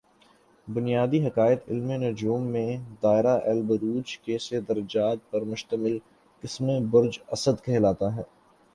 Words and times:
بنیادی 0.67 1.19
حقائق 1.27 1.69
علم 1.69 1.91
نجوم 2.03 2.47
میں 2.47 2.69
دائرۃ 3.03 3.39
البروج 3.45 4.17
کے 4.17 4.37
سے 4.39 4.59
درجات 4.61 5.29
پر 5.31 5.41
مشمل 5.43 5.97
قسم 6.43 6.65
برج 6.89 7.19
اسد 7.31 7.63
کہلاتا 7.65 8.15
ہے 8.15 8.23